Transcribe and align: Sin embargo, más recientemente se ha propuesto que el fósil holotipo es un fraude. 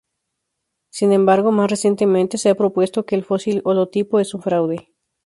Sin 0.89 1.11
embargo, 1.13 1.51
más 1.51 1.69
recientemente 1.69 2.39
se 2.39 2.49
ha 2.49 2.55
propuesto 2.55 3.05
que 3.05 3.13
el 3.15 3.23
fósil 3.23 3.61
holotipo 3.65 4.19
es 4.19 4.33
un 4.33 4.41
fraude. 4.41 4.87